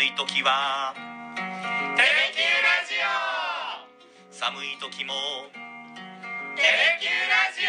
[0.00, 5.12] 暑い時は「テレキューラジオ」寒い時も
[6.56, 7.60] 「テレキューラジ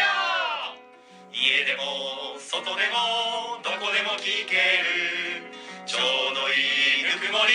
[1.36, 5.44] 家でも外でもどこでも聞ける。
[5.84, 6.00] ちょう
[6.34, 7.52] どいいぬくもり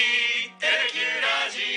[0.61, 1.77] 「テレキューラジ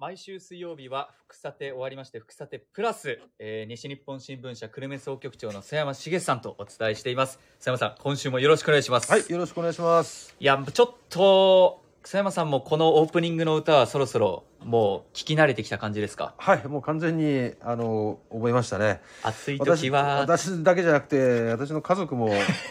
[0.00, 7.40] 毎週水曜日は、福さて終わりまして、福さてプラス、えー西日本新聞社久留米総局長の佐山茂さんとお伝えしています。
[7.56, 9.10] 佐山さん、今週もよろしくお願いします。
[9.10, 10.36] はい、よろしくお願いします。
[10.38, 16.32] いや、ちょっと、佐山さんもこのオープニングの歌はそろそろもう聞き慣れてきた感じですか？
[16.38, 19.02] はい、もう完全にあの覚えましたね。
[19.22, 22.30] 暑い私時は、私だけじゃなくて私の家族も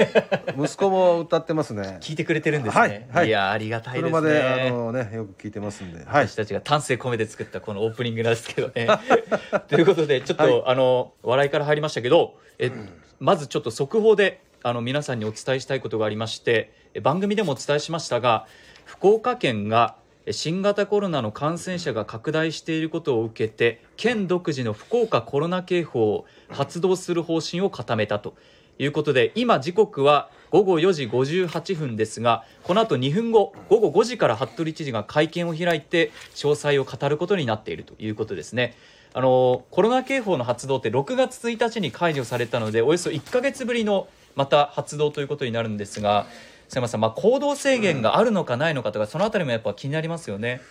[0.58, 2.00] 息子も歌ってますね。
[2.02, 2.82] 聞いてくれてるんですね。
[2.82, 4.10] はいはいや、ありがたいですね。
[4.10, 6.04] 車であのねよく聞いてますんで。
[6.04, 6.34] はい私。
[6.34, 8.88] たちが丹精込めて作ったこのオープニングなんですけどね。
[9.70, 12.72] ということでちょっと、はいあの笑いから入りましたけどえ
[13.20, 16.72] まずちょっと速報であの皆さんにお伝えしたいことがありまして
[17.02, 18.48] 番組でもお伝えしましたが
[18.86, 19.96] 福岡県が
[20.32, 28.36] 新型コロナの感染者が拡大していることを受けて県独自の福岡コロナ警報を発動する方針を固めたと。
[28.80, 37.96] いうことで今時刻は午後4時58分ですがこの後2分後午後5時から服部知事が会見を開いて詳細を語ることになっていると。
[37.98, 38.76] いうことですね。
[39.14, 44.08] あのコロナ警報の発動って6月1日に解除されたのでおよそ1か月ぶりの
[44.38, 46.26] また発動ということになるんですが
[46.68, 50.62] 佐山さん、まあ、行動制限があるのかないのかとかそのあたりもやっぱ気になりますよね。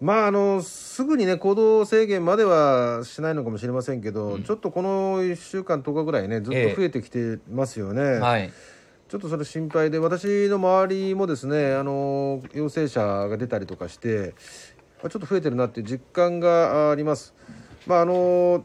[0.00, 8.02] まああのすぐにね行動制限まではしないのかもしれませんけど、ちょっとこの1週間10日ぐらいねずっと増えてきてますよね。
[8.18, 8.50] はい
[9.10, 14.34] ちょっとそれ心配で私の周りもですねあの陽性者が出たりとかして
[15.02, 17.34] まあちょっと増えてるなっていう実感があります。
[17.88, 18.64] まああの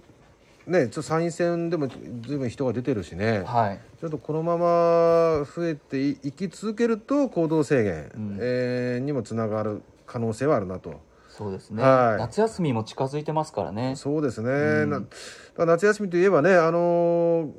[0.68, 1.96] ねちょっと参院選でもず
[2.34, 3.80] いぶん人が出てるしね、はい。
[4.00, 8.38] ちょっとこのまま増えていいき続けると行動制限、ん。
[8.40, 11.00] えーにもつながる可能性はあるなと。
[11.30, 12.18] そうですね、はい。
[12.18, 13.96] 夏休みも近づいてますからね。
[13.96, 15.10] そうですね、うん。
[15.58, 17.50] 夏休みといえばね、あの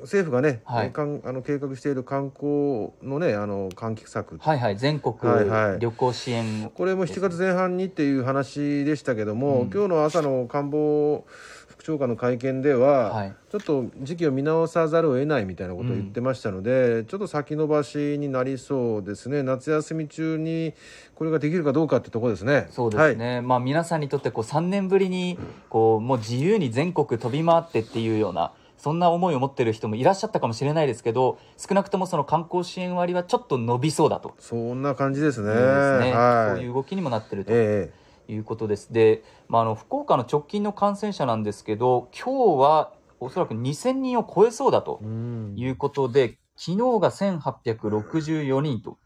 [0.00, 0.92] 政府がね、はい。
[0.92, 4.38] かんあの計画している観光のねあの喚起策。
[4.38, 4.76] はいはい。
[4.76, 5.78] 全国はいはい。
[5.78, 9.70] 旅行支援、これも7月前半にっていう話でしたけども、うん。
[9.70, 11.55] 今日の朝の官房副
[11.86, 13.34] 長官の会見では、はい。
[13.48, 19.44] ちょっと時期を見直さざるを得ないみたいなことを言ってましたので、ちょっと先延ばしになりそうですね。
[19.44, 20.74] 夏休み中に
[21.14, 22.66] これができるかどうかってところですね。
[22.72, 25.38] そうですね、まあ皆さんにとってこう3年ぶりに
[25.68, 34.34] こうもう自由に全国飛び回ってっていうようなそんな思いを持ってる人もいらっしゃったかもしれないですけど少なくともその観光支援割はちょっと伸びそうだと。
[34.40, 35.52] そんな感じですね。
[35.52, 36.12] いうね。
[36.12, 36.56] はい。
[36.56, 37.52] そういう動きにもなってると。
[37.54, 37.90] え
[38.28, 38.92] いうことです。
[38.92, 48.98] で、まあ、あの福岡の直近の感染者なんですけど今日はおそらく2000人を超えそうだということで、昨日が1864人と、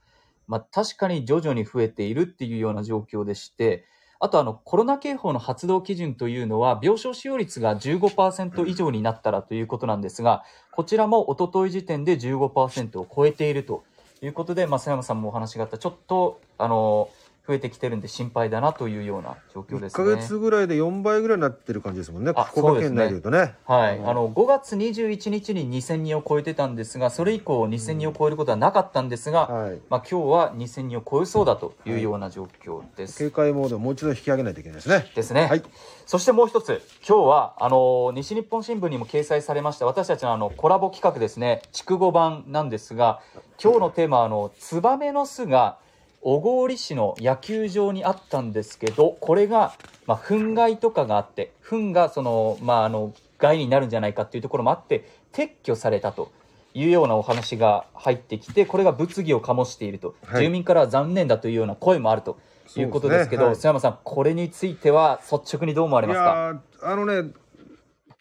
[0.47, 3.85] まあ、確かに徐々に増えているっていうような状況でして、
[4.23, 13.83] あとあのコロナ警報の発動基準というのは、病床使用率が15%以上になったらということなんですが、こちらも一昨日時点で15%を超えていると
[14.23, 17.09] いうことで、増山さんもお話があった、ちょっとあの
[17.51, 20.05] 増えてきてるんで心配だなというような状況で1すね。
[20.05, 23.57] ヶ月ぐらいで4倍ぐらいになってる感じですもんね、あ福岡県内でいうとね。
[23.67, 33.19] はい、あの5月21日に2000人を超えてたんですが、それ以降、2000人を超えることはなかったんですが、はい、まあ今日は2000人を超えそうだというような状況です。
[33.19, 35.11] 警戒モードをもう一度引き上げないといけないですね。
[35.13, 35.63] ですね、はい
[36.11, 43.21] そしてもう一つ、今日はあの西日本新聞にも掲載されました私たちのあのコラボ企画ですね、筑後版なんですが、
[43.63, 45.79] 今日のテーマはあのツバメの巣が
[46.23, 49.75] 小郡市の野球場にあったんですけど、これが、
[50.07, 56.31] まあ、糞害とかがあって、糞がその、まあ、あの害になるんじゃないかっていうところもあって、撤去されたと。
[56.73, 62.39] いうようなお話が入ってきて、これが物議を醸していると、はい住民からは残念だというような声もあると
[62.77, 66.63] いうことですけど、そうですね須山さん、これについては率直にどう思われいますか？
[66.93, 67.33] あのね、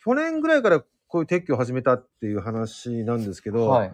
[0.03, 3.93] 去年ぐらいからこういう撤去を始めたっていう話なんですけど、はい。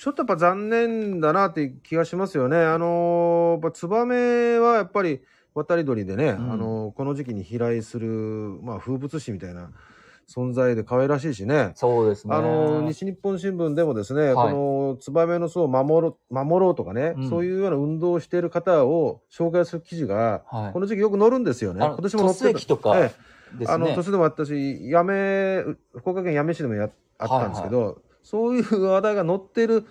[0.00, 2.56] ちょっとやっぱ残念だなっていう気がしますよね。
[2.56, 5.20] あのーやっぱツバメはやっぱり
[5.54, 8.08] 渡り鳥でね、んあのーこの時期に飛来する、
[8.62, 9.70] まあ、風物詩みたいな
[10.26, 11.72] 存在で可愛らしいしね。
[11.74, 12.34] そうですね。
[12.34, 21.84] あのー西日本新聞でもですね、はいこのツバメの巣を守ろう守ろうとかね、うんそういうような運動をしている方を紹介する記事が、はいこの時期よく載るんですよね。
[21.84, 23.12] 今年も載って鳥栖駅とかえ
[23.60, 23.66] え。
[23.66, 26.88] あの年でもあったし、八女福岡県八女市でもや
[27.18, 29.86] あったんですけど、そういう話題が載ってる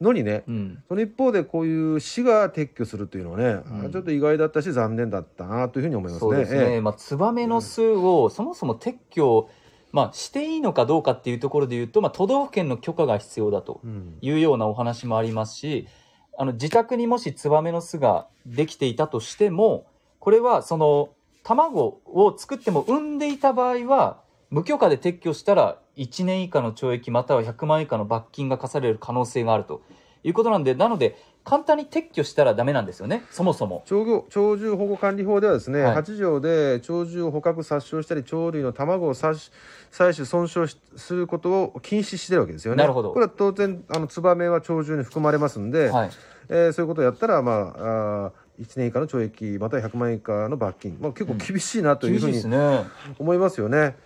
[0.00, 0.82] のにね、うん。
[0.88, 3.44] その一方でこういう市が撤去するというのはね、
[3.84, 6.30] うんちょっと意外だったし残念だったなというふうに思いますね。
[6.30, 6.72] そうですね。
[6.72, 9.48] ええまあ、ツバメの巣をそもそも撤去
[9.92, 15.88] まあ、していいのかどうかっていうところで言うと、まあ、都道府県の許可が必要だとうんいうようなお話もありますし、
[16.38, 19.86] あの、自宅にもしツバメの巣ができていたとしても、
[20.18, 21.10] これはその、
[21.42, 24.20] 卵を作っても産んでいた場合は、
[24.50, 29.82] 無許可で撤去したら1年以下の懲役または100万円以下の罰金が課される可能性があると
[30.24, 33.82] いうことなんで、なので、簡単に撤去したらダメなんですよね、そもそも。
[34.30, 39.50] 鳥獣保護管理法ではですね、はい8条で鳥獣を捕獲殺傷したり鳥類の卵を採
[39.90, 42.82] 取損傷しすることを禁止してるわけですよね。
[42.82, 46.10] なるほどこれは当然あのツバメは鳥獣に含まれますんで、はい。
[46.48, 52.42] えーそういうことをやったら、まあ、あ1年以下の懲役または100万円以下の罰金、まあ、結構厳しいなというふうに。
[53.18, 53.96] 思いますよね。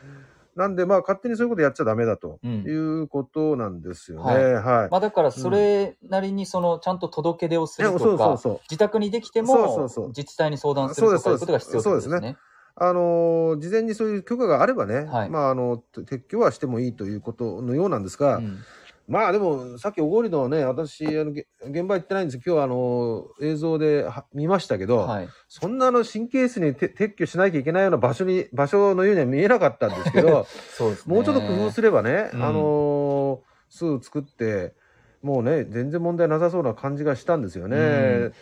[0.57, 2.63] なんで、まあ、勝手にそういうことやっちゃダメだとうん。
[2.63, 4.35] いうことなんですよね。
[4.35, 4.55] はい。
[4.55, 4.63] はい。
[4.91, 10.09] まあだからそれなりにそのちゃんと届け出をするとかそうそうそう、自宅にできてそうもそうそう。
[10.09, 12.37] 自治体に相談するとかいうことが必要ってことですね。
[12.77, 15.31] あのー事前にそういう許可があればね、はい。
[15.31, 18.59] まあ、あの撤去はしてもいいということのようなんですが、うん
[19.07, 25.29] まあでもさっきおごりのね私あのげ現場行ってないんですけど今日はあの映像では見ましたけど、はい。
[25.49, 30.47] そんなあの神経質にて撤去しなきゃいけないような場所に場所のようには見えなかったんですけど
[30.77, 31.15] そうですね。
[31.15, 34.73] もうちょっと工夫すればね、うんあの巣を作って
[35.21, 37.77] もうね全然問題なさそうな感じがしたんですよね。
[37.77, 38.35] うん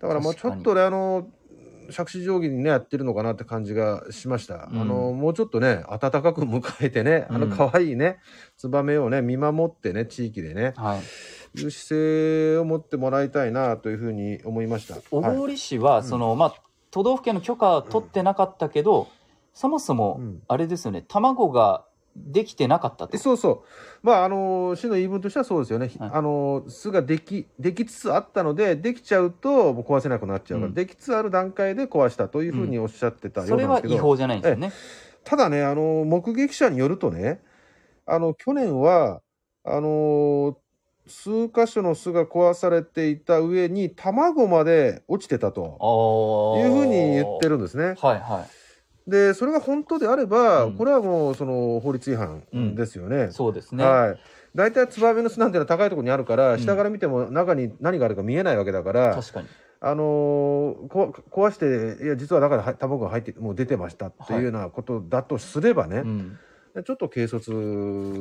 [0.00, 1.28] だからまあちょっとねあの
[1.90, 4.68] 杓子定規にねやってるのかなって感じがしました。
[4.72, 8.18] うんあのもうちょっとね温かく迎えてね、あのうん可愛いね
[8.56, 11.00] ツバメをね見守ってね地域でねはい。
[11.56, 14.96] いう姿勢を持ってもらいたいなというふうに思いました。
[15.10, 16.54] 小はい郡市は、その、まあ、
[16.90, 19.08] 都道府県の許可は取ってなかったけど、
[19.52, 21.84] そもそもうん、あれですよね、卵が
[22.16, 23.18] できてなかったとえ。
[23.18, 23.64] そうそ
[24.02, 34.72] う、まあ、あの市の言い分としてはそうですよね、はいあの巣ができできつつあったので、できちゃうともう壊せなくなっちゃうから、うんできつつある段階で壊したというふうにおっしゃってたよそうれなんですけど、は違法じゃないんですよね。
[35.24, 37.42] ただね、あの目撃者によるとね、
[38.06, 39.20] あの去年は
[39.64, 40.58] あの
[41.06, 46.56] 数箇所の巣が壊されていた上に、卵まで落ちてたと。
[46.58, 47.94] いうふうに言ってるんですね。
[48.00, 48.50] はいはい。
[49.06, 52.42] で、それが本当であれば、うんこれはもうその法律違反
[52.74, 53.28] ですよね。
[53.30, 53.84] そうですね。
[53.84, 54.18] はい。
[54.54, 59.48] 大体ツバメの巣なんてのは高いところにあるから、ん下から見ても中に何があるか見えないわけだから、確かに。
[59.80, 66.38] あのーこ壊して、いや、実はだからは卵が入って、もう出てましたっていうようなことだとすればね、うん。
[66.82, 67.36] ちょっと軽率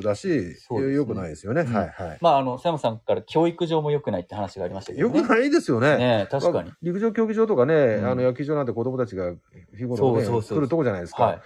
[0.04, 1.62] だし、そうですね良くないですよね。
[1.62, 2.18] うんはいはい。
[2.22, 5.18] まあ、あの、佐山さんから教育上も良くないって話がありましたけどね。
[5.18, 5.98] 良くないですよね。
[5.98, 6.78] ねえ確かにまあ。
[6.84, 9.34] 陸上競技場とかね、うんあの野球場なんて子供たちが
[9.76, 11.24] 日頃ね、そうそうそう来るとこじゃないですか。
[11.24, 11.42] はい。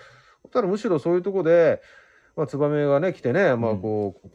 [0.52, 1.82] ただむしろそういうとこで、
[2.36, 4.30] まあ、ツバメがね、来てね、まあこう、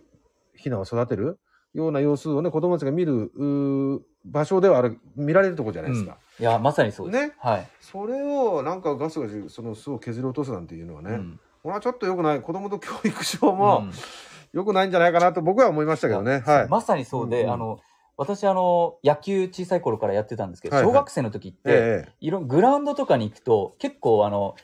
[0.56, 1.38] ヒナを育てる
[1.74, 6.16] ような様子をね、子供たちが見るうー場所ではある、見られるとこじゃないですか。
[6.40, 7.26] いや、まさにそうです。
[7.26, 7.68] ねはい。
[7.80, 12.40] それをなんかガスガスその巣を削り落とすなんていうのはね、うんこれはちょっと良くない。
[12.40, 13.92] 子供と教育上もうん
[14.52, 16.42] 良くないんじゃないかなと僕は思いましたけどね。
[16.44, 16.68] はい。
[16.68, 17.80] まさにそうで、うんうんあの、
[18.18, 24.54] 私、あの、野球小さい頃からやってたんですけど、はいはい小学生の時って、ええいろグラウンドとかに行くと、結構あの、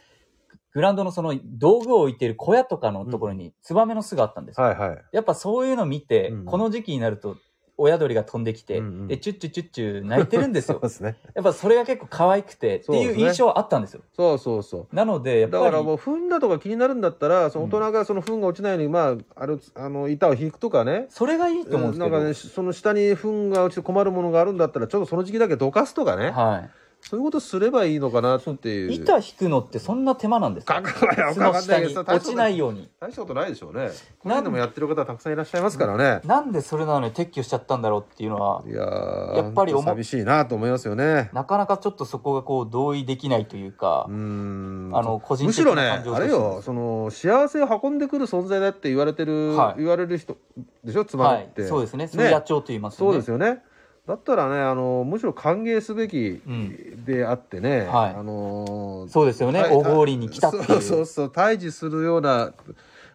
[0.73, 4.67] グラウンドのその道具を置いている小屋とかのところにツバメの巣があったんですよ。
[4.67, 5.05] はいはい。
[5.13, 7.39] やっぱそういうの見て、うんこの時期になると
[7.81, 10.89] 親鳥が飛んできて、うんうんでチュッチュチュッチュ鳴いてるんです そうよで。
[10.89, 11.17] すね。
[11.35, 14.03] やっぱそれが結構可愛くてっていう印象はあったんですよ。
[14.15, 14.95] そうそうそう。
[14.95, 15.65] なので、やっぱり。
[15.65, 21.07] だからもう糞だとか気になるんだったら、その大人がその糞が落ちないように、まあ、ある、あの、板を引くとかね。
[21.09, 22.11] それがいいと思うんですけど。
[22.11, 26.31] なんかね、その下に糞が落ちて困るものがあるんだったら、ちょっとその時期だけどかすとかね。
[26.31, 26.71] はい。
[27.09, 28.93] そういうことすればいいのかなっていう。
[28.93, 30.83] 板引くのってそんな手間なんですか？
[30.83, 32.91] かかない巣の下に落ちないように。
[33.01, 33.89] 大したことないでしょうね。
[34.19, 36.21] こういうのもやってる方たくさんいらっしゃいますからね。
[36.27, 41.31] なんでそれなのに撤去しちゃったんだろうっていうのは、いやーやっぱり寂しいなと思いますよね。
[41.33, 50.37] なかなかちょっとそこがこう同意できないというかうー、んあの個人的むしろね、あれよ、その幸せを運んでくる存在だって言われてる、はい言われる人
[50.85, 52.07] でしょ、つまはいりって。、そうですね。
[52.07, 53.19] それ野鳥と言いますよそうね。
[53.21, 53.63] ですよね。
[54.09, 59.61] だったらね、あのむしろ歓迎すべきうんであってね、はいあのそうですよね。
[59.61, 60.65] はい大氷に来たっていう。
[60.65, 62.55] そうそうそう、対峙するような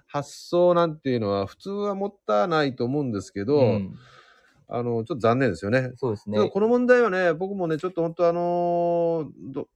[0.06, 3.96] 発想なんていうのは普通は持たないと思うんですけど、うん
[4.68, 5.92] あのちょっと残念ですよね。
[5.96, 6.50] そうですね。
[6.50, 9.68] この問題はね、僕もね、ちょっと本当あのど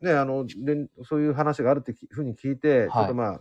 [0.00, 3.40] ね、あの、連そういう話があるってふうに聞いて、はいちょっとまあ、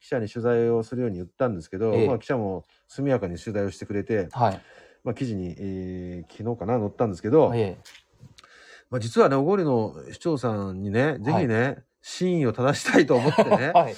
[0.00, 4.60] 記者に取材をするように言ったんですけど、ええまあ記者も速やかに取材をしてくれて、はい。
[5.04, 7.76] まあ記事に、えー昨日かな載ったんですけど、え
[8.90, 13.94] まあ実はね、小郡の市長さんにね、ぜひね、真意を正したいと思ってねえ、 はい。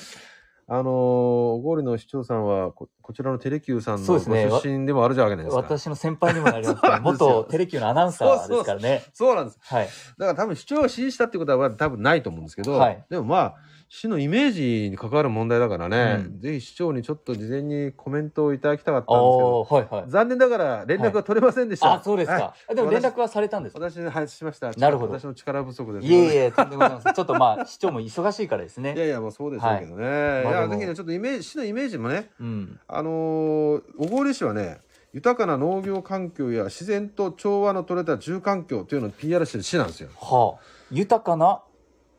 [0.69, 5.57] あのー、小郡の市長さんはこ、こちらのテレキューさんの出身でもあるじゃないですか。
[5.57, 9.05] 私の先輩にもなりますけど、 そうなんですよ元テレキューのアナウンサーですからね。
[9.13, 9.59] そうなんです。
[9.63, 9.87] はい。
[10.19, 13.55] だから多分市長を支持したってことは多分ないと思うんですけど、はいでもまあ
[13.89, 16.41] 市のイメージに関わる問題だからね、うん。
[16.41, 19.63] ぜひ市長にちょっと事前にコメントをいただきたかったんですけど。
[19.63, 20.11] はいはい。
[20.11, 22.35] 残念ながら連絡が取れませんでした、あそうですか。
[22.35, 23.91] はあでも連絡はされたんですか？
[23.91, 24.73] 私に配しました。
[24.73, 25.19] なるほど。
[25.19, 26.07] 私の力不足です。
[26.07, 27.15] いえいえとんでもございません。
[27.15, 30.53] ちょっとまあ市長も忙しいからですいやねいやもうそうでしょうけどね、い、まあでも。
[30.53, 32.81] やぜひねちょっとイメージ市のイメージもねうん。
[32.89, 34.81] あのー小郡市はね
[35.13, 40.11] 豊かな農業環境や自然と調和の取れた住環境というのを PR してる市なんですよ。
[40.21, 40.65] はあ。
[40.91, 41.63] 豊かな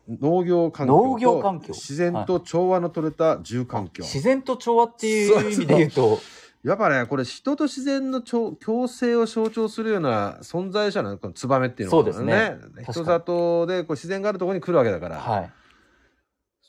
[0.08, 1.68] 農業環境農業環境。
[1.68, 6.20] と自然と調和の取れた住環境、自然と調和っていう意味で言うと。
[6.64, 12.58] やっぱねこれ人と自然の調共生を象徴するような存在者なのこのツバメっていうのはそうですね。
[12.84, 15.52] 人里でこう自然があるところに来るわけだから、はい。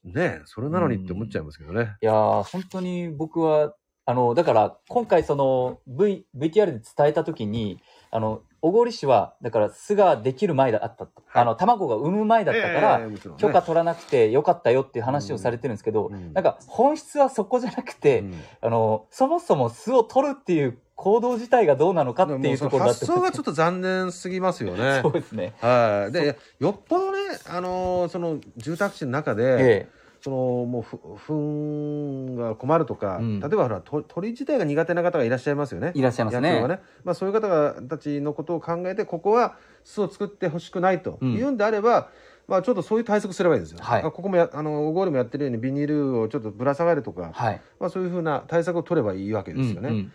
[0.04, 3.75] ねそれなのにって思っちゃいますけどね、いやー本当に僕は
[4.07, 7.80] あのだから今回その v VTR で伝えた時に
[8.11, 11.43] あの小郡市はだから巣ができる前だったと、はい。
[11.43, 13.00] あの卵が産む前だったから、
[13.38, 16.33] 許可取らなくてよかったよっていう話をされてるんですけど、うん。
[16.33, 18.35] なんか本質はそこじゃなくて、うん。
[18.62, 24.99] あのそもそも巣を取るっていう行動自体がどうなのかっていうところだって発想がちょっと残念すぎますよね。
[25.03, 25.55] そうですね。
[25.61, 26.12] はい。
[26.12, 29.88] でよっぽどねあのーその住宅地の中で、え
[30.28, 36.66] そのもうふ糞が困るとか、うん例えばほらと鳥自体が苦手な方がいらっしゃいますよねえいらっしゃいますね。
[36.68, 42.11] ね、まあ、そういう方がたちのことを考えてここは巣を作ってほしくないとうんいうんであれば、
[42.47, 43.78] まあ、ちょっとそういう対策すればいいんですよ。
[43.80, 47.61] はいあここもやあの小郡もやってるようにビニールをちょっとぶら下がるとか、はい。
[47.80, 49.88] まあ、そういうふうな対策を取ればいいわけですよね。
[49.88, 50.12] うんうん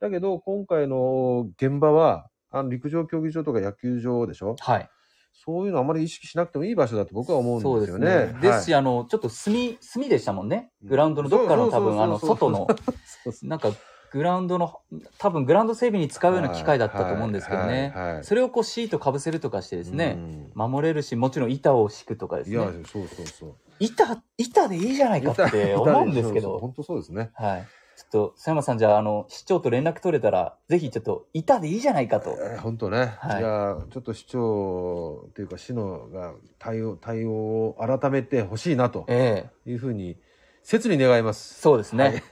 [0.00, 4.90] だけど今回の現場はあの陸上競技場とか野球場でしょはい。
[5.32, 8.06] そういうのあまり意識しなくてもいい場所だと僕は思そううんでよね。
[8.06, 8.40] ですすね。
[8.40, 9.54] ですし、はいあの、ちょっと炭、
[9.94, 10.70] 炭でしたもんね。
[10.84, 12.92] グラウンドのどっかの多分、あの、そうそうそうそう外の、
[13.24, 13.70] そうそうなんか、
[14.12, 14.80] グラウンドの、
[15.18, 18.24] 多分グラウンド整備に使うような機械だったと思うんですけどねはいはいはい。
[18.24, 22.84] それをこうシートかぶせるとかしてですね、うん守れるし、もちろん板を敷くとかですいやね。
[22.84, 23.54] そうそうそう。
[23.80, 26.58] 板、板でいいじゃないかって思うんですけど。
[26.58, 27.30] 本当そうですね。
[27.34, 27.66] はい。
[27.96, 32.30] ちょっと、佐山さんじゃあ、あの、市長と連絡取れたら、ぜひちょっと、板でいいじゃないかと。
[32.30, 40.16] えー本当ね、はいじゃあちょっと市長というか市のが対応対応を改めてほしいなとええいうふうに
[40.62, 41.60] 切に願います。
[41.60, 42.22] そうですね。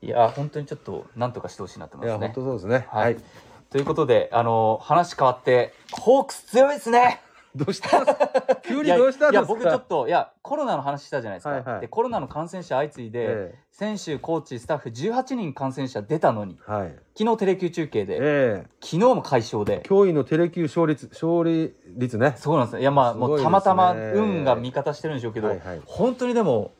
[0.00, 2.34] い、や、本当にちょっと、なんとかしてほしいなと思いやいますね。
[2.34, 2.88] 本当そうですね。
[2.88, 3.22] はいはい。
[3.70, 7.20] ということで、あの、話変わって、ホークス強いですね
[7.54, 8.02] どうした？
[8.02, 9.28] んですか急にどうした？
[9.28, 11.50] んですかいや、僕ちょっと、いや、コロナの話したじゃないですか。
[11.50, 11.80] はいはい。
[11.82, 16.96] で、コロナの感染者相次いで、え選手、コーチ、スタッフ18人感染者出たのに、えはい。
[17.16, 18.66] 昨日テレキュー中継で、ええ。
[18.80, 22.34] 昨日も快勝で、驚異のテレキュー勝率勝利率ね。
[22.36, 22.80] そうなんですよ。
[22.80, 23.20] いや、まあ、ね。
[23.20, 25.80] もうたまたま運が味方してるんでしょうけど、はいはい。
[25.86, 26.72] 本当にでも、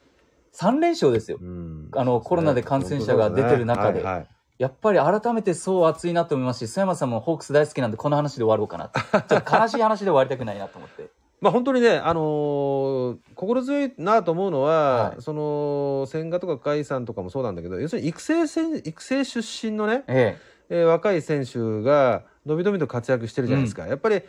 [0.55, 1.39] 3連勝ですよ。
[1.41, 1.89] うん。
[1.95, 4.03] あのコロナで感染者が出てる中で。
[4.03, 4.27] はいはい
[4.59, 9.01] やっぱり改めてそう熱いなと思いますし、須山さんもホークス大好きなんで、この話で終わろうかなと。
[9.29, 11.09] ちょっと悲しい話で終わりたくないなと思って。
[11.41, 15.23] まあ本当にね、あのー心強いなと思うのは、はい。
[15.23, 20.39] その千賀とか甲斐さんとかもそうなんだけど要するに育成選育成出身のね、え
[20.71, 20.85] え。
[20.85, 24.23] ー若い選手が伸び伸びと活躍してるじゃないですか、やっぱり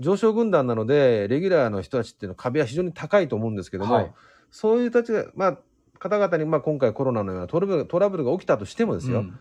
[0.00, 4.12] 上昇軍団なのでレギュラーの人たちっていうのは壁は非常に高いと思うんですけども、はい。
[4.50, 5.58] そういう人たちが、まあ、
[5.98, 9.30] 方々に、まあ、今回コロナのようなトラブルトラブルが起きたとしてもえですよ、うん。
[9.30, 9.32] つ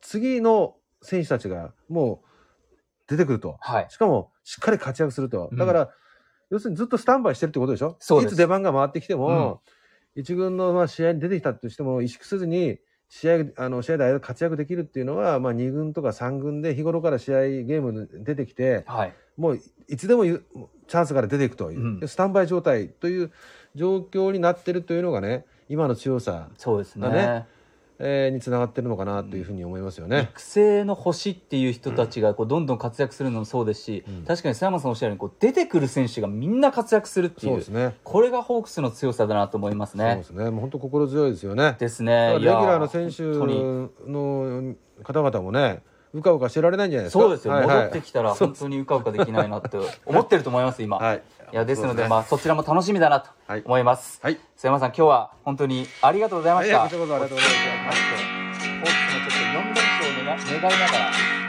[0.00, 2.26] 次の選手たちがもう
[3.08, 3.56] 出てくると。
[3.60, 3.86] はい。
[3.90, 5.48] しかもしっかり活躍すると。
[5.50, 5.58] うん。
[5.58, 5.90] だから、
[6.50, 7.96] 要するにずっとスタンバイしてるってことでしょ？
[8.22, 9.62] いつ出番が回ってきても、
[10.14, 19.14] 一軍のまあ試合に出てきたとしても萎縮せずに試合あの試合で活躍できるっていうのは、まあ、2軍とか3軍で日頃から試合ゲームに出てきてはい。
[19.36, 20.44] もういつでもゆ
[20.88, 22.08] チャンスから出ていくという、うん。
[22.08, 23.32] スタンバイ状態という
[23.74, 27.46] 状況になってるというのがね今の強さ、そうですね。
[27.98, 30.28] えーにつながってるのかなというふうに思いますよね。
[30.32, 37.94] 育成の星っていう人たちがこうどんどん活躍するのもそうですし、うん確かに佐山さんおっしゃるようにこう出てくる選手がみんな活躍するっていうね。
[38.04, 40.42] これがホークスの強さだなと思いますねそうで。
[40.42, 40.50] すね。
[40.50, 41.76] もう本当心強いですよね。
[41.78, 42.34] ですね。
[42.34, 45.82] レギュラーの選手の方々もね、
[46.14, 47.20] うかうかしてられないんじゃないですか。
[47.20, 51.22] そうですよ、はいはい戻ってきたら本当にうかうかできないなって思ってると思います今、い、 はい。
[51.52, 54.34] やですのでねまあそちらも楽しみだなとはい思います、はい。
[54.56, 57.50] 須山さん今日は本当にありがとうございまはい、した、こちらこそありがとうござい
[57.84, 57.98] ます。
[58.02, 61.41] ホークスのちょっと4連勝を願願いながら